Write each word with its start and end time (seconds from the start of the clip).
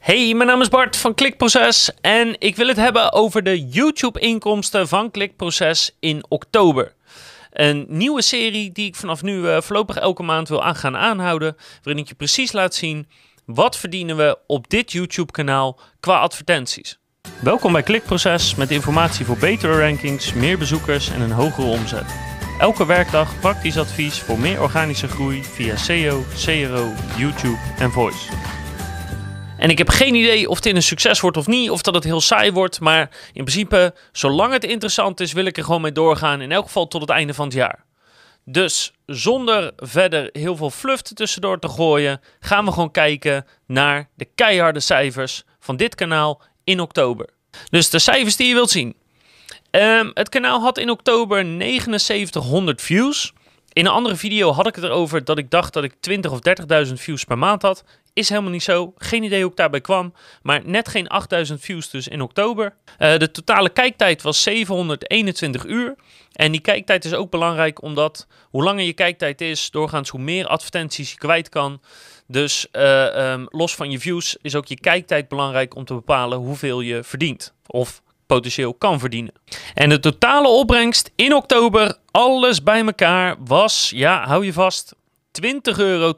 Hey, 0.00 0.34
mijn 0.34 0.48
naam 0.48 0.60
is 0.60 0.68
Bart 0.68 0.96
van 0.96 1.14
Klikproces 1.14 1.90
en 2.00 2.36
ik 2.38 2.56
wil 2.56 2.66
het 2.66 2.76
hebben 2.76 3.12
over 3.12 3.42
de 3.42 3.68
YouTube-inkomsten 3.68 4.88
van 4.88 5.10
Klikproces 5.10 5.96
in 5.98 6.24
oktober. 6.28 6.94
Een 7.50 7.86
nieuwe 7.88 8.22
serie 8.22 8.72
die 8.72 8.86
ik 8.86 8.94
vanaf 8.94 9.22
nu 9.22 9.36
uh, 9.36 9.60
voorlopig 9.60 9.96
elke 9.96 10.22
maand 10.22 10.48
wil 10.48 10.64
aan 10.64 10.74
gaan 10.74 10.96
aanhouden, 10.96 11.56
waarin 11.82 12.02
ik 12.02 12.08
je 12.08 12.14
precies 12.14 12.52
laat 12.52 12.74
zien 12.74 13.08
wat 13.44 13.76
verdienen 13.76 14.16
we 14.16 14.38
op 14.46 14.70
dit 14.70 14.92
YouTube-kanaal 14.92 15.80
qua 16.00 16.18
advertenties. 16.18 16.98
Welkom 17.40 17.72
bij 17.72 17.82
Klikproces 17.82 18.54
met 18.54 18.70
informatie 18.70 19.24
voor 19.24 19.38
betere 19.38 19.80
rankings, 19.80 20.32
meer 20.32 20.58
bezoekers 20.58 21.10
en 21.10 21.20
een 21.20 21.32
hogere 21.32 21.66
omzet. 21.66 22.14
Elke 22.58 22.86
werkdag 22.86 23.40
praktisch 23.40 23.78
advies 23.78 24.18
voor 24.18 24.38
meer 24.38 24.62
organische 24.62 25.08
groei 25.08 25.44
via 25.44 25.76
SEO, 25.76 26.24
CRO, 26.44 26.92
YouTube 27.16 27.58
en 27.78 27.90
Voice. 27.90 28.39
En 29.60 29.70
ik 29.70 29.78
heb 29.78 29.88
geen 29.88 30.14
idee 30.14 30.48
of 30.48 30.60
dit 30.60 30.74
een 30.74 30.82
succes 30.82 31.20
wordt 31.20 31.36
of 31.36 31.46
niet, 31.46 31.70
of 31.70 31.82
dat 31.82 31.94
het 31.94 32.04
heel 32.04 32.20
saai 32.20 32.52
wordt. 32.52 32.80
Maar 32.80 33.00
in 33.32 33.44
principe, 33.44 33.94
zolang 34.12 34.52
het 34.52 34.64
interessant 34.64 35.20
is, 35.20 35.32
wil 35.32 35.44
ik 35.44 35.56
er 35.56 35.64
gewoon 35.64 35.80
mee 35.80 35.92
doorgaan. 35.92 36.40
In 36.40 36.52
elk 36.52 36.64
geval 36.64 36.88
tot 36.88 37.00
het 37.00 37.10
einde 37.10 37.34
van 37.34 37.44
het 37.44 37.54
jaar. 37.54 37.84
Dus 38.44 38.92
zonder 39.06 39.72
verder 39.76 40.28
heel 40.32 40.56
veel 40.56 40.70
fluff 40.70 41.02
tussendoor 41.02 41.58
te 41.58 41.68
gooien, 41.68 42.20
gaan 42.40 42.64
we 42.64 42.72
gewoon 42.72 42.90
kijken 42.90 43.46
naar 43.66 44.08
de 44.14 44.28
keiharde 44.34 44.80
cijfers 44.80 45.44
van 45.58 45.76
dit 45.76 45.94
kanaal 45.94 46.42
in 46.64 46.80
oktober. 46.80 47.28
Dus 47.70 47.90
de 47.90 47.98
cijfers 47.98 48.36
die 48.36 48.48
je 48.48 48.54
wilt 48.54 48.70
zien. 48.70 48.96
Um, 49.70 50.10
het 50.14 50.28
kanaal 50.28 50.60
had 50.60 50.78
in 50.78 50.90
oktober 50.90 51.44
7900 51.44 52.82
views. 52.82 53.32
In 53.72 53.86
een 53.86 53.92
andere 53.92 54.16
video 54.16 54.52
had 54.52 54.66
ik 54.66 54.74
het 54.74 54.84
erover 54.84 55.24
dat 55.24 55.38
ik 55.38 55.50
dacht 55.50 55.72
dat 55.72 55.84
ik 55.84 55.94
20 56.00 56.30
of 56.30 56.38
30.000 56.86 56.92
views 56.92 57.24
per 57.24 57.38
maand 57.38 57.62
had. 57.62 57.84
Is 58.12 58.28
helemaal 58.28 58.50
niet 58.50 58.62
zo. 58.62 58.92
Geen 58.96 59.22
idee 59.22 59.42
hoe 59.42 59.50
ik 59.50 59.56
daarbij 59.56 59.80
kwam. 59.80 60.12
Maar 60.42 60.60
net 60.64 60.88
geen 60.88 61.08
8000 61.08 61.60
views 61.60 61.90
dus 61.90 62.08
in 62.08 62.20
oktober. 62.20 62.74
Uh, 62.98 63.16
de 63.16 63.30
totale 63.30 63.68
kijktijd 63.68 64.22
was 64.22 64.42
721 64.42 65.64
uur. 65.64 65.94
En 66.32 66.52
die 66.52 66.60
kijktijd 66.60 67.04
is 67.04 67.14
ook 67.14 67.30
belangrijk 67.30 67.82
omdat 67.82 68.26
hoe 68.42 68.62
langer 68.62 68.84
je 68.84 68.92
kijktijd 68.92 69.40
is, 69.40 69.70
doorgaans 69.70 70.08
hoe 70.08 70.20
meer 70.20 70.46
advertenties 70.46 71.10
je 71.10 71.18
kwijt 71.18 71.48
kan. 71.48 71.80
Dus 72.26 72.66
uh, 72.72 73.32
um, 73.32 73.46
los 73.48 73.74
van 73.74 73.90
je 73.90 74.00
views 74.00 74.36
is 74.42 74.54
ook 74.54 74.66
je 74.66 74.80
kijktijd 74.80 75.28
belangrijk 75.28 75.74
om 75.74 75.84
te 75.84 75.94
bepalen 75.94 76.38
hoeveel 76.38 76.80
je 76.80 77.04
verdient. 77.04 77.54
Of 77.66 78.02
potentieel 78.34 78.74
kan 78.74 78.98
verdienen. 78.98 79.32
En 79.74 79.88
de 79.88 80.00
totale 80.00 80.48
opbrengst 80.48 81.10
in 81.14 81.34
oktober, 81.34 81.96
alles 82.10 82.62
bij 82.62 82.84
elkaar, 82.84 83.36
was, 83.44 83.92
ja, 83.94 84.26
hou 84.26 84.44
je 84.44 84.52
vast, 84.52 84.94
20,72 85.42 85.76
euro. 85.76 86.14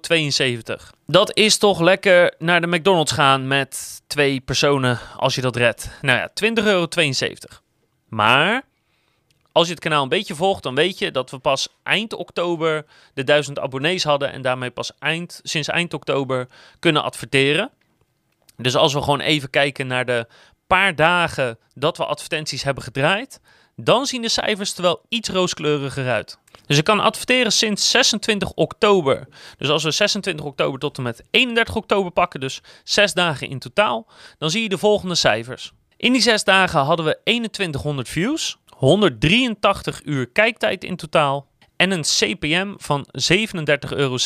Dat 1.06 1.36
is 1.36 1.58
toch 1.58 1.80
lekker 1.80 2.34
naar 2.38 2.60
de 2.60 2.66
McDonald's 2.66 3.12
gaan 3.12 3.46
met 3.46 4.02
twee 4.06 4.40
personen 4.40 4.98
als 5.16 5.34
je 5.34 5.40
dat 5.40 5.56
redt. 5.56 5.90
Nou 6.00 6.18
ja, 6.18 6.30
20,72 6.62 6.66
euro. 6.66 6.86
Maar 8.08 8.62
als 9.52 9.66
je 9.66 9.72
het 9.72 9.82
kanaal 9.82 10.02
een 10.02 10.08
beetje 10.08 10.34
volgt, 10.34 10.62
dan 10.62 10.74
weet 10.74 10.98
je 10.98 11.10
dat 11.10 11.30
we 11.30 11.38
pas 11.38 11.68
eind 11.82 12.14
oktober 12.14 12.84
de 13.14 13.24
1000 13.24 13.58
abonnees 13.58 14.04
hadden 14.04 14.32
en 14.32 14.42
daarmee 14.42 14.70
pas 14.70 14.92
eind, 14.98 15.40
sinds 15.42 15.68
eind 15.68 15.94
oktober 15.94 16.48
kunnen 16.78 17.02
adverteren. 17.02 17.70
Dus 18.56 18.76
als 18.76 18.92
we 18.92 19.02
gewoon 19.02 19.20
even 19.20 19.50
kijken 19.50 19.86
naar 19.86 20.04
de 20.04 20.26
paar 20.78 20.94
dagen 20.94 21.58
dat 21.74 21.96
we 21.96 22.04
advertenties 22.04 22.62
hebben 22.62 22.82
gedraaid, 22.82 23.40
dan 23.76 24.06
zien 24.06 24.22
de 24.22 24.28
cijfers 24.28 24.74
er 24.76 24.82
wel 24.82 25.04
iets 25.08 25.28
rooskleuriger 25.28 26.10
uit. 26.10 26.38
Dus 26.66 26.78
ik 26.78 26.84
kan 26.84 27.00
adverteren 27.00 27.52
sinds 27.52 27.90
26 27.90 28.52
oktober. 28.52 29.28
Dus 29.58 29.68
als 29.68 29.82
we 29.82 29.90
26 29.90 30.46
oktober 30.46 30.80
tot 30.80 30.96
en 30.96 31.02
met 31.02 31.22
31 31.30 31.74
oktober 31.76 32.12
pakken, 32.12 32.40
dus 32.40 32.60
zes 32.84 33.12
dagen 33.12 33.48
in 33.48 33.58
totaal, 33.58 34.10
dan 34.38 34.50
zie 34.50 34.62
je 34.62 34.68
de 34.68 34.78
volgende 34.78 35.14
cijfers. 35.14 35.72
In 35.96 36.12
die 36.12 36.22
zes 36.22 36.44
dagen 36.44 36.80
hadden 36.80 37.06
we 37.06 37.18
2100 37.24 38.08
views, 38.08 38.56
183 38.76 40.00
uur 40.04 40.28
kijktijd 40.30 40.84
in 40.84 40.96
totaal 40.96 41.46
en 41.76 41.90
een 41.90 42.02
CPM 42.02 42.74
van 42.76 43.06
37,66 43.20 43.96
euro. 43.96 44.16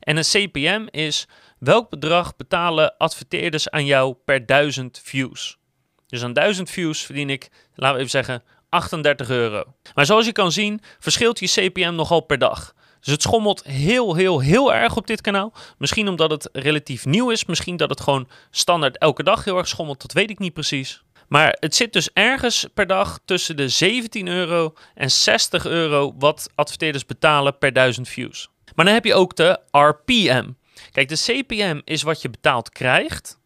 En 0.00 0.16
een 0.16 0.24
CPM 0.24 0.86
is 0.90 1.26
welk 1.58 1.90
bedrag 1.90 2.36
betalen 2.36 2.96
adverteerders 2.96 3.70
aan 3.70 3.84
jou 3.84 4.14
per 4.24 4.46
1000 4.46 5.00
views. 5.04 5.58
Dus 6.06 6.22
aan 6.22 6.32
1000 6.32 6.70
views 6.70 7.02
verdien 7.02 7.30
ik, 7.30 7.48
laten 7.74 7.94
we 7.94 7.98
even 7.98 8.10
zeggen, 8.10 8.42
38 8.68 9.30
euro. 9.30 9.64
Maar 9.94 10.06
zoals 10.06 10.26
je 10.26 10.32
kan 10.32 10.52
zien, 10.52 10.80
verschilt 10.98 11.38
je 11.38 11.46
CPM 11.46 11.94
nogal 11.94 12.20
per 12.20 12.38
dag. 12.38 12.74
Dus 13.00 13.12
het 13.12 13.22
schommelt 13.22 13.64
heel, 13.64 14.14
heel, 14.14 14.40
heel 14.40 14.74
erg 14.74 14.96
op 14.96 15.06
dit 15.06 15.20
kanaal. 15.20 15.52
Misschien 15.78 16.08
omdat 16.08 16.30
het 16.30 16.48
relatief 16.52 17.04
nieuw 17.04 17.30
is. 17.30 17.44
Misschien 17.44 17.76
dat 17.76 17.90
het 17.90 18.00
gewoon 18.00 18.28
standaard 18.50 18.98
elke 18.98 19.22
dag 19.22 19.44
heel 19.44 19.56
erg 19.56 19.68
schommelt. 19.68 20.00
Dat 20.00 20.12
weet 20.12 20.30
ik 20.30 20.38
niet 20.38 20.52
precies. 20.52 21.02
Maar 21.28 21.56
het 21.60 21.74
zit 21.74 21.92
dus 21.92 22.10
ergens 22.12 22.66
per 22.74 22.86
dag 22.86 23.18
tussen 23.24 23.56
de 23.56 23.68
17 23.68 24.28
euro 24.28 24.74
en 24.94 25.10
60 25.10 25.66
euro 25.66 26.14
wat 26.18 26.50
adverteerders 26.54 27.06
betalen 27.06 27.58
per 27.58 27.72
1000 27.72 28.08
views. 28.08 28.48
Maar 28.74 28.84
dan 28.84 28.94
heb 28.94 29.04
je 29.04 29.14
ook 29.14 29.36
de 29.36 29.60
RPM. 29.70 30.50
Kijk, 30.92 31.08
de 31.08 31.16
CPM 31.16 31.80
is 31.84 32.02
wat 32.02 32.22
je 32.22 32.30
betaald 32.30 32.70
krijgt. 32.70 33.38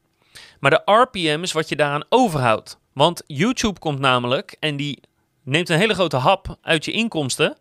Maar 0.60 0.70
de 0.70 0.82
RPM 0.84 1.42
is 1.42 1.52
wat 1.52 1.68
je 1.68 1.76
daaraan 1.76 2.04
overhoudt. 2.08 2.78
Want 2.92 3.22
YouTube 3.26 3.78
komt 3.78 3.98
namelijk 3.98 4.56
en 4.60 4.76
die 4.76 5.00
neemt 5.42 5.68
een 5.68 5.78
hele 5.78 5.94
grote 5.94 6.16
hap 6.16 6.56
uit 6.62 6.84
je 6.84 6.92
inkomsten. 6.92 7.58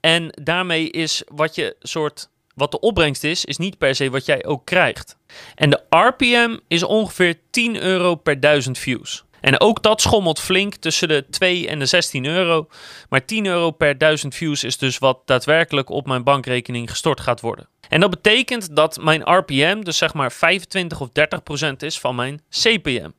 En 0.00 0.28
daarmee 0.42 0.90
is 0.90 1.22
wat 1.26 1.54
je 1.54 1.76
soort 1.80 2.28
wat 2.54 2.70
de 2.70 2.80
opbrengst 2.80 3.24
is, 3.24 3.44
is 3.44 3.56
niet 3.56 3.78
per 3.78 3.94
se 3.94 4.10
wat 4.10 4.26
jij 4.26 4.44
ook 4.44 4.64
krijgt. 4.64 5.16
En 5.54 5.70
de 5.70 5.82
RPM 5.90 6.56
is 6.68 6.82
ongeveer 6.82 7.40
10 7.50 7.82
euro 7.82 8.14
per 8.14 8.40
1000 8.40 8.78
views. 8.78 9.24
En 9.46 9.60
ook 9.60 9.82
dat 9.82 10.00
schommelt 10.00 10.40
flink 10.40 10.74
tussen 10.74 11.08
de 11.08 11.26
2 11.30 11.68
en 11.68 11.78
de 11.78 11.86
16 11.86 12.24
euro. 12.24 12.68
Maar 13.08 13.24
10 13.24 13.46
euro 13.46 13.70
per 13.70 13.98
1000 13.98 14.34
views 14.34 14.64
is 14.64 14.78
dus 14.78 14.98
wat 14.98 15.20
daadwerkelijk 15.24 15.90
op 15.90 16.06
mijn 16.06 16.24
bankrekening 16.24 16.90
gestort 16.90 17.20
gaat 17.20 17.40
worden. 17.40 17.68
En 17.88 18.00
dat 18.00 18.10
betekent 18.10 18.76
dat 18.76 19.02
mijn 19.02 19.22
RPM 19.22 19.80
dus 19.80 19.96
zeg 19.96 20.14
maar 20.14 20.32
25 20.32 21.00
of 21.00 21.08
30 21.12 21.42
procent 21.42 21.82
is 21.82 21.98
van 21.98 22.14
mijn 22.14 22.42
CPM. 22.50 23.10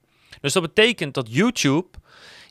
Dus 0.41 0.53
dat 0.53 0.61
betekent 0.61 1.13
dat 1.13 1.27
YouTube 1.29 1.87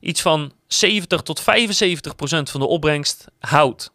iets 0.00 0.22
van 0.22 0.52
70 0.66 1.22
tot 1.22 1.40
75 1.40 2.16
procent 2.16 2.50
van 2.50 2.60
de 2.60 2.66
opbrengst 2.66 3.24
houdt. 3.38 3.92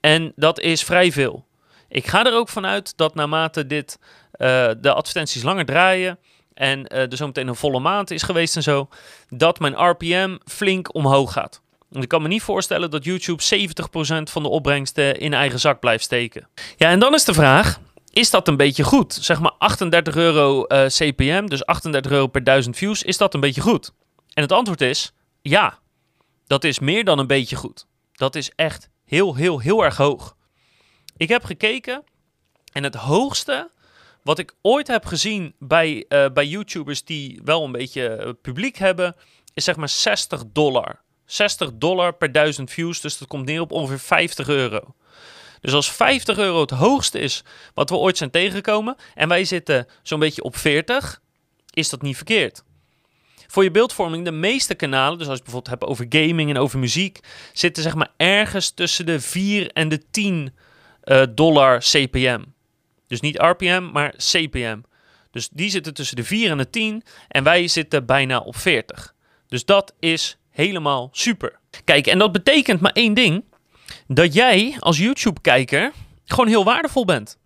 En 0.00 0.32
dat 0.36 0.60
is 0.60 0.82
vrij 0.82 1.12
veel. 1.12 1.46
Ik 1.88 2.06
ga 2.06 2.26
er 2.26 2.34
ook 2.34 2.48
vanuit 2.48 2.96
dat 2.96 3.14
naarmate 3.14 3.66
dit, 3.66 3.98
uh, 4.00 4.70
de 4.80 4.92
advertenties 4.92 5.42
langer 5.42 5.64
draaien 5.64 6.18
en 6.54 6.78
uh, 6.78 6.98
er 6.98 7.16
zometeen 7.16 7.48
een 7.48 7.56
volle 7.56 7.80
maand 7.80 8.10
is 8.10 8.22
geweest 8.22 8.56
en 8.56 8.62
zo, 8.62 8.88
dat 9.28 9.58
mijn 9.58 9.88
RPM 9.90 10.36
flink 10.44 10.94
omhoog 10.94 11.32
gaat. 11.32 11.60
Ik 11.90 12.08
kan 12.08 12.22
me 12.22 12.28
niet 12.28 12.42
voorstellen 12.42 12.90
dat 12.90 13.04
YouTube 13.04 13.42
70% 13.42 14.22
van 14.22 14.42
de 14.42 14.48
opbrengsten 14.48 15.18
in 15.18 15.34
eigen 15.34 15.60
zak 15.60 15.80
blijft 15.80 16.04
steken. 16.04 16.48
Ja, 16.76 16.88
en 16.88 16.98
dan 16.98 17.14
is 17.14 17.24
de 17.24 17.34
vraag: 17.34 17.80
is 18.12 18.30
dat 18.30 18.48
een 18.48 18.56
beetje 18.56 18.84
goed? 18.84 19.14
Zeg 19.14 19.40
maar 19.40 19.52
38 19.58 20.16
euro 20.16 20.64
uh, 20.68 20.86
CPM, 20.86 21.46
dus 21.46 21.66
38 21.66 22.12
euro 22.12 22.26
per 22.26 22.44
1000 22.44 22.76
views, 22.76 23.02
is 23.02 23.16
dat 23.16 23.34
een 23.34 23.40
beetje 23.40 23.60
goed? 23.60 23.92
En 24.34 24.42
het 24.42 24.52
antwoord 24.52 24.80
is 24.80 25.12
ja. 25.42 25.78
Dat 26.46 26.64
is 26.64 26.78
meer 26.78 27.04
dan 27.04 27.18
een 27.18 27.26
beetje 27.26 27.56
goed. 27.56 27.86
Dat 28.12 28.34
is 28.34 28.52
echt 28.56 28.90
heel, 29.04 29.34
heel, 29.34 29.58
heel 29.58 29.84
erg 29.84 29.96
hoog. 29.96 30.36
Ik 31.16 31.28
heb 31.28 31.44
gekeken 31.44 32.04
en 32.72 32.82
het 32.82 32.94
hoogste 32.94 33.70
wat 34.22 34.38
ik 34.38 34.54
ooit 34.62 34.86
heb 34.86 35.04
gezien 35.04 35.54
bij, 35.58 36.04
uh, 36.08 36.26
bij 36.32 36.46
YouTubers 36.46 37.04
die 37.04 37.40
wel 37.44 37.64
een 37.64 37.72
beetje 37.72 38.18
uh, 38.20 38.30
publiek 38.42 38.76
hebben, 38.76 39.16
is 39.54 39.64
zeg 39.64 39.76
maar 39.76 39.88
60 39.88 40.42
dollar. 40.52 41.00
60 41.24 41.70
dollar 41.74 42.14
per 42.14 42.32
1000 42.32 42.70
views, 42.70 43.00
dus 43.00 43.18
dat 43.18 43.28
komt 43.28 43.44
neer 43.44 43.60
op 43.60 43.72
ongeveer 43.72 43.98
50 43.98 44.48
euro. 44.48 44.94
Dus 45.60 45.72
als 45.72 45.92
50 45.92 46.38
euro 46.38 46.60
het 46.60 46.70
hoogste 46.70 47.18
is 47.18 47.44
wat 47.74 47.90
we 47.90 47.96
ooit 47.96 48.16
zijn 48.16 48.30
tegengekomen 48.30 48.96
en 49.14 49.28
wij 49.28 49.44
zitten 49.44 49.86
zo'n 50.02 50.18
beetje 50.18 50.42
op 50.42 50.56
40, 50.56 51.20
is 51.70 51.88
dat 51.88 52.02
niet 52.02 52.16
verkeerd. 52.16 52.62
Voor 53.46 53.62
je 53.62 53.70
beeldvorming, 53.70 54.24
de 54.24 54.30
meeste 54.30 54.74
kanalen, 54.74 55.18
dus 55.18 55.28
als 55.28 55.36
je 55.36 55.42
bijvoorbeeld 55.42 55.80
hebt 55.80 55.90
over 55.90 56.06
gaming 56.08 56.50
en 56.50 56.58
over 56.58 56.78
muziek, 56.78 57.20
zitten 57.52 57.82
zeg 57.82 57.94
maar 57.94 58.12
ergens 58.16 58.70
tussen 58.70 59.06
de 59.06 59.20
4 59.20 59.70
en 59.72 59.88
de 59.88 60.02
10 60.10 60.54
uh, 61.04 61.22
dollar 61.34 61.78
CPM. 61.78 62.42
Dus 63.12 63.20
niet 63.20 63.38
RPM, 63.38 63.88
maar 63.92 64.14
CPM. 64.16 64.80
Dus 65.30 65.48
die 65.48 65.70
zitten 65.70 65.94
tussen 65.94 66.16
de 66.16 66.24
4 66.24 66.50
en 66.50 66.56
de 66.56 66.70
10 66.70 67.02
en 67.28 67.44
wij 67.44 67.68
zitten 67.68 68.06
bijna 68.06 68.38
op 68.38 68.56
40. 68.56 69.14
Dus 69.48 69.64
dat 69.64 69.94
is 69.98 70.38
helemaal 70.50 71.08
super. 71.12 71.58
Kijk, 71.84 72.06
en 72.06 72.18
dat 72.18 72.32
betekent 72.32 72.80
maar 72.80 72.92
één 72.92 73.14
ding: 73.14 73.44
dat 74.06 74.34
jij 74.34 74.76
als 74.78 74.98
YouTube-kijker 74.98 75.92
gewoon 76.24 76.46
heel 76.46 76.64
waardevol 76.64 77.04
bent. 77.04 77.38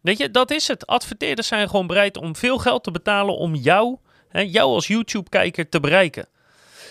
Weet 0.00 0.18
je, 0.18 0.30
dat 0.30 0.50
is 0.50 0.68
het. 0.68 0.86
Adverteerders 0.86 1.48
zijn 1.48 1.68
gewoon 1.68 1.86
bereid 1.86 2.16
om 2.16 2.36
veel 2.36 2.58
geld 2.58 2.84
te 2.84 2.90
betalen 2.90 3.36
om 3.36 3.54
jou, 3.54 3.96
hè, 4.28 4.40
jou 4.40 4.74
als 4.74 4.86
YouTube-kijker 4.86 5.68
te 5.68 5.80
bereiken. 5.80 6.28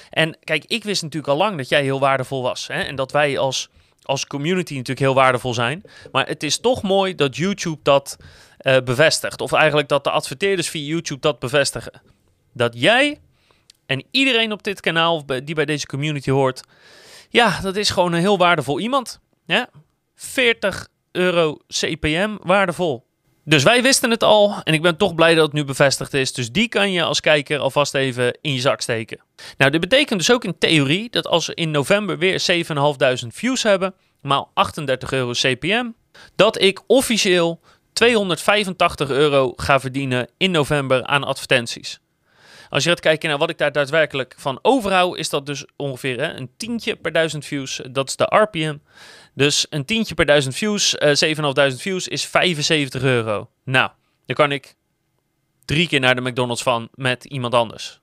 En 0.09 0.37
kijk, 0.43 0.65
ik 0.65 0.83
wist 0.83 1.01
natuurlijk 1.01 1.33
al 1.33 1.37
lang 1.37 1.57
dat 1.57 1.69
jij 1.69 1.83
heel 1.83 1.99
waardevol 1.99 2.41
was. 2.41 2.67
Hè, 2.67 2.81
en 2.81 2.95
dat 2.95 3.11
wij 3.11 3.37
als, 3.37 3.69
als 4.07 4.25
community 4.25 4.73
natuurlijk 4.73 4.99
heel 4.99 5.13
waardevol 5.13 5.53
zijn. 5.53 5.83
Maar 6.11 6.27
het 6.27 6.43
is 6.43 6.59
toch 6.59 6.83
mooi 6.83 7.15
dat 7.15 7.35
YouTube 7.35 7.79
dat 7.83 8.17
eh, 8.57 8.77
bevestigt. 8.83 9.41
Of 9.41 9.51
eigenlijk 9.51 9.87
dat 9.87 10.03
de 10.03 10.09
adverteerders 10.09 10.69
via 10.69 10.87
YouTube 10.87 11.21
dat 11.21 11.39
bevestigen. 11.39 12.01
Dat 12.53 12.73
jij 12.75 13.19
en 13.85 14.03
iedereen 14.11 14.51
op 14.51 14.63
dit 14.63 14.79
kanaal 14.79 15.15
of 15.15 15.23
die 15.23 15.55
bij 15.55 15.65
deze 15.65 15.85
community 15.85 16.29
hoort, 16.29 16.63
ja, 17.29 17.61
dat 17.61 17.75
is 17.75 17.89
gewoon 17.89 18.13
een 18.13 18.19
heel 18.19 18.37
waardevol 18.37 18.79
iemand. 18.79 19.19
Ja? 19.45 19.69
40 20.15 20.87
euro 21.11 21.57
CPM, 21.67 22.37
waardevol. 22.41 23.06
Dus 23.49 23.63
wij 23.63 23.81
wisten 23.81 24.09
het 24.09 24.23
al 24.23 24.55
en 24.63 24.73
ik 24.73 24.81
ben 24.81 24.97
toch 24.97 25.15
blij 25.15 25.35
dat 25.35 25.45
het 25.45 25.53
nu 25.53 25.63
bevestigd 25.63 26.13
is. 26.13 26.33
Dus 26.33 26.51
die 26.51 26.67
kan 26.67 26.91
je 26.91 27.03
als 27.03 27.19
kijker 27.19 27.59
alvast 27.59 27.93
even 27.93 28.37
in 28.41 28.53
je 28.53 28.59
zak 28.59 28.81
steken. 28.81 29.19
Nou, 29.57 29.71
dit 29.71 29.81
betekent 29.81 30.19
dus 30.19 30.31
ook 30.31 30.43
in 30.43 30.57
theorie 30.57 31.09
dat 31.09 31.27
als 31.27 31.47
we 31.47 31.53
in 31.55 31.71
november 31.71 32.17
weer 32.17 32.65
7.500 33.21 33.27
views 33.27 33.63
hebben, 33.63 33.93
maal 34.21 34.51
38 34.53 35.11
euro 35.11 35.31
CPM, 35.31 35.85
dat 36.35 36.61
ik 36.61 36.81
officieel 36.87 37.59
285 37.93 39.09
euro 39.09 39.53
ga 39.55 39.79
verdienen 39.79 40.29
in 40.37 40.51
november 40.51 41.03
aan 41.03 41.23
advertenties. 41.23 41.99
Als 42.69 42.83
je 42.83 42.89
gaat 42.89 42.99
kijken 42.99 43.29
naar 43.29 43.37
wat 43.37 43.49
ik 43.49 43.57
daar 43.57 43.71
daadwerkelijk 43.71 44.35
van 44.37 44.59
overhoud, 44.61 45.17
is 45.17 45.29
dat 45.29 45.45
dus 45.45 45.65
ongeveer 45.75 46.19
hè, 46.19 46.33
een 46.33 46.49
tientje 46.57 46.95
per 46.95 47.11
duizend 47.11 47.45
views. 47.45 47.81
Dat 47.91 48.07
is 48.07 48.15
de 48.15 48.35
RPM. 48.35 48.77
Dus 49.33 49.67
een 49.69 49.85
tientje 49.85 50.15
per 50.15 50.25
duizend 50.25 50.55
views, 50.55 50.97
eh 50.97 51.35
7.500 51.71 51.75
views, 51.75 52.07
is 52.07 52.25
75 52.25 53.01
euro. 53.01 53.49
Nou, 53.63 53.89
dan 54.25 54.35
kan 54.35 54.51
ik 54.51 54.75
drie 55.65 55.87
keer 55.87 55.99
naar 55.99 56.15
de 56.15 56.21
McDonald's 56.21 56.63
van 56.63 56.89
met 56.93 57.25
iemand 57.25 57.53
anders. 57.53 57.99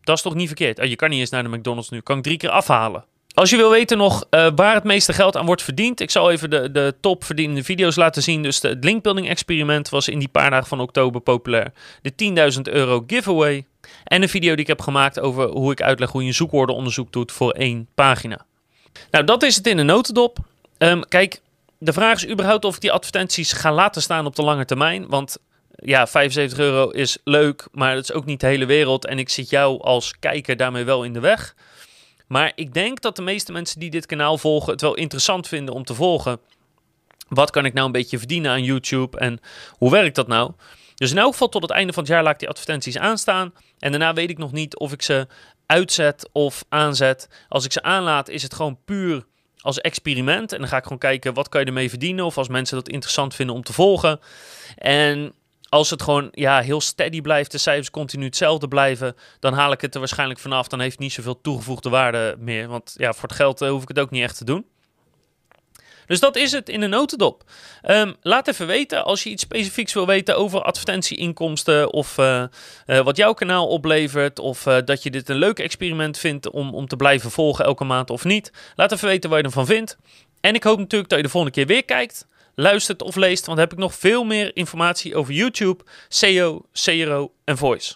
Dat 0.00 0.16
is 0.16 0.22
toch 0.22 0.34
niet 0.34 0.46
verkeerd? 0.46 0.78
Oh, 0.78 0.84
je 0.84 0.96
kan 0.96 1.10
niet 1.10 1.20
eens 1.20 1.30
naar 1.30 1.42
de 1.42 1.56
McDonald's 1.56 1.88
nu. 1.88 2.00
Kan 2.00 2.16
ik 2.16 2.22
drie 2.22 2.36
keer 2.36 2.50
afhalen. 2.50 3.04
Als 3.36 3.50
je 3.50 3.56
wil 3.56 3.70
weten 3.70 3.98
nog 3.98 4.26
eh, 4.30 4.48
waar 4.54 4.74
het 4.74 4.84
meeste 4.84 5.12
geld 5.12 5.36
aan 5.36 5.46
wordt 5.46 5.62
verdiend, 5.62 6.00
ik 6.00 6.10
zal 6.10 6.30
even 6.30 6.50
de, 6.50 6.70
de 6.70 6.94
top 7.00 7.24
verdienende 7.24 7.64
video's 7.64 7.96
laten 7.96 8.22
zien. 8.22 8.42
Dus 8.42 8.60
de, 8.60 8.68
het 8.68 8.84
linkbuilding 8.84 9.28
experiment 9.28 9.88
was 9.88 10.08
in 10.08 10.18
die 10.18 10.28
paar 10.28 10.50
dagen 10.50 10.66
van 10.66 10.80
oktober 10.80 11.20
populair. 11.20 11.72
De 12.02 12.52
10.000 12.54 12.60
euro 12.62 13.04
giveaway. 13.06 13.66
En 14.04 14.22
een 14.22 14.28
video 14.28 14.50
die 14.50 14.60
ik 14.60 14.66
heb 14.66 14.80
gemaakt 14.80 15.20
over 15.20 15.48
hoe 15.48 15.72
ik 15.72 15.82
uitleg 15.82 16.10
hoe 16.10 16.22
je 16.22 16.28
een 16.28 16.34
zoekwoordenonderzoek 16.34 17.12
doet 17.12 17.32
voor 17.32 17.50
één 17.50 17.88
pagina. 17.94 18.46
Nou, 19.10 19.24
dat 19.24 19.42
is 19.42 19.56
het 19.56 19.66
in 19.66 19.78
een 19.78 19.86
notendop. 19.86 20.38
Ehm, 20.78 21.00
kijk, 21.00 21.40
de 21.78 21.92
vraag 21.92 22.14
is 22.16 22.28
überhaupt 22.28 22.64
of 22.64 22.74
ik 22.74 22.80
die 22.80 22.92
advertenties 22.92 23.52
ga 23.52 23.72
laten 23.72 24.02
staan 24.02 24.26
op 24.26 24.36
de 24.36 24.42
lange 24.42 24.64
termijn. 24.64 25.08
Want 25.08 25.38
ja, 25.70 26.06
75 26.06 26.58
euro 26.58 26.88
is 26.88 27.18
leuk, 27.24 27.66
maar 27.72 27.94
dat 27.94 28.04
is 28.04 28.12
ook 28.12 28.24
niet 28.24 28.40
de 28.40 28.46
hele 28.46 28.66
wereld. 28.66 29.06
En 29.06 29.18
ik 29.18 29.28
zit 29.28 29.50
jou 29.50 29.82
als 29.82 30.18
kijker 30.18 30.56
daarmee 30.56 30.84
wel 30.84 31.04
in 31.04 31.12
de 31.12 31.20
weg. 31.20 31.54
Maar 32.26 32.52
ik 32.54 32.74
denk 32.74 33.00
dat 33.00 33.16
de 33.16 33.22
meeste 33.22 33.52
mensen 33.52 33.80
die 33.80 33.90
dit 33.90 34.06
kanaal 34.06 34.38
volgen 34.38 34.72
het 34.72 34.80
wel 34.80 34.94
interessant 34.94 35.48
vinden 35.48 35.74
om 35.74 35.84
te 35.84 35.94
volgen. 35.94 36.40
Wat 37.28 37.50
kan 37.50 37.64
ik 37.64 37.72
nou 37.72 37.86
een 37.86 37.92
beetje 37.92 38.18
verdienen 38.18 38.50
aan 38.50 38.64
YouTube 38.64 39.18
en 39.18 39.40
hoe 39.72 39.90
werkt 39.90 40.14
dat 40.14 40.28
nou? 40.28 40.52
Dus 40.94 41.10
in 41.10 41.18
elk 41.18 41.32
geval 41.32 41.48
tot 41.48 41.62
het 41.62 41.70
einde 41.70 41.92
van 41.92 42.02
het 42.02 42.12
jaar 42.12 42.22
laat 42.22 42.32
ik 42.32 42.38
die 42.38 42.48
advertenties 42.48 42.98
aanstaan. 42.98 43.54
En 43.78 43.90
daarna 43.90 44.12
weet 44.12 44.30
ik 44.30 44.38
nog 44.38 44.52
niet 44.52 44.76
of 44.76 44.92
ik 44.92 45.02
ze 45.02 45.26
uitzet 45.66 46.28
of 46.32 46.64
aanzet. 46.68 47.28
Als 47.48 47.64
ik 47.64 47.72
ze 47.72 47.82
aanlaat 47.82 48.28
is 48.28 48.42
het 48.42 48.54
gewoon 48.54 48.78
puur 48.84 49.24
als 49.60 49.80
experiment. 49.80 50.52
En 50.52 50.58
dan 50.58 50.68
ga 50.68 50.76
ik 50.76 50.82
gewoon 50.82 50.98
kijken 50.98 51.34
wat 51.34 51.48
kan 51.48 51.60
je 51.60 51.66
ermee 51.66 51.88
verdienen. 51.88 52.24
Of 52.24 52.38
als 52.38 52.48
mensen 52.48 52.76
dat 52.76 52.88
interessant 52.88 53.34
vinden 53.34 53.54
om 53.54 53.62
te 53.62 53.72
volgen. 53.72 54.20
En 54.76 55.34
als 55.68 55.90
het 55.90 56.02
gewoon 56.02 56.28
ja, 56.32 56.60
heel 56.60 56.80
steady 56.80 57.20
blijft, 57.20 57.50
de 57.50 57.58
cijfers 57.58 57.90
continu 57.90 58.24
hetzelfde 58.24 58.68
blijven, 58.68 59.16
dan 59.40 59.52
haal 59.52 59.72
ik 59.72 59.80
het 59.80 59.94
er 59.94 60.00
waarschijnlijk 60.00 60.40
vanaf. 60.40 60.68
Dan 60.68 60.80
heeft 60.80 60.92
het 60.92 61.00
niet 61.00 61.12
zoveel 61.12 61.40
toegevoegde 61.40 61.88
waarde 61.88 62.36
meer. 62.38 62.68
Want 62.68 62.94
ja, 62.96 63.12
voor 63.12 63.28
het 63.28 63.36
geld 63.36 63.60
eh, 63.60 63.68
hoef 63.68 63.82
ik 63.82 63.88
het 63.88 63.98
ook 63.98 64.10
niet 64.10 64.22
echt 64.22 64.36
te 64.36 64.44
doen. 64.44 64.66
Dus 66.06 66.20
dat 66.20 66.36
is 66.36 66.52
het 66.52 66.68
in 66.68 66.82
een 66.82 66.90
notendop. 66.90 67.42
Ehm, 67.82 68.12
laat 68.20 68.48
even 68.48 68.66
weten 68.66 69.04
als 69.04 69.22
je 69.22 69.30
iets 69.30 69.42
specifieks 69.42 69.92
wil 69.92 70.06
weten 70.06 70.36
over 70.36 70.62
advertentieinkomsten 70.62 71.92
of 71.92 72.18
eh, 72.18 72.42
eh, 72.42 72.48
wat 73.00 73.16
jouw 73.16 73.32
kanaal 73.32 73.68
oplevert. 73.68 74.38
Of 74.38 74.62
dat 74.62 75.02
je 75.02 75.10
dit 75.10 75.28
een 75.28 75.36
leuk 75.36 75.58
experiment 75.58 76.18
vindt 76.18 76.50
om, 76.50 76.74
om 76.74 76.86
te 76.86 76.96
blijven 76.96 77.30
volgen 77.30 77.64
elke 77.64 77.84
maand 77.84 78.10
of 78.10 78.24
niet. 78.24 78.52
Laat 78.76 78.92
even 78.92 79.08
weten 79.08 79.30
wat 79.30 79.38
je 79.38 79.44
ervan 79.44 79.66
vindt. 79.66 79.96
En 80.40 80.54
ik 80.54 80.62
hoop 80.62 80.78
natuurlijk 80.78 81.10
dat 81.10 81.18
je 81.18 81.24
de 81.24 81.30
volgende 81.30 81.56
keer 81.56 81.66
weer 81.66 81.84
kijkt, 81.84 82.26
luistert 82.56 83.02
of 83.02 83.16
leest. 83.16 83.46
Want 83.46 83.58
heb 83.58 83.72
ik 83.72 83.78
nog 83.78 83.94
veel 83.94 84.24
meer 84.24 84.56
informatie 84.56 85.14
over 85.14 85.34
YouTube, 85.34 85.84
SEO, 86.08 86.66
CRO 86.72 87.32
en 87.44 87.56
Voice. 87.56 87.94